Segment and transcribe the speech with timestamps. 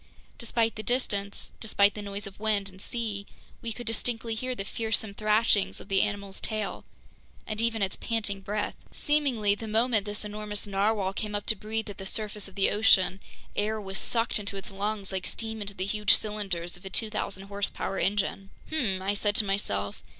[0.39, 3.27] Despite the distance, despite the noise of wind and sea,
[3.61, 6.85] we could distinctly hear the fearsome thrashings of the animal's tail,
[7.45, 8.73] and even its panting breath.
[8.91, 12.71] Seemingly, the moment this enormous narwhale came up to breathe at the surface of the
[12.71, 13.19] ocean,
[13.55, 17.43] air was sucked into its lungs like steam into the huge cylinders of a 2,000
[17.43, 18.49] horsepower engine.
[18.73, 20.01] "Hmm!" I said to myself.